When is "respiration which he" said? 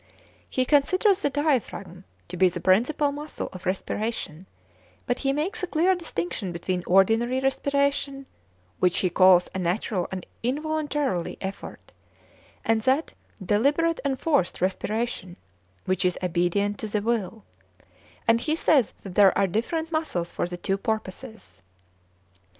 7.39-9.11